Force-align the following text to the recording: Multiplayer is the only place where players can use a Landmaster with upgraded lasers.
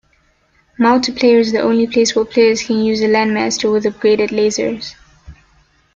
Multiplayer 0.79 1.37
is 1.39 1.51
the 1.51 1.59
only 1.61 1.85
place 1.85 2.15
where 2.15 2.25
players 2.25 2.63
can 2.63 2.83
use 2.83 3.01
a 3.01 3.05
Landmaster 3.07 3.71
with 3.71 3.83
upgraded 3.83 4.29
lasers. 4.31 4.95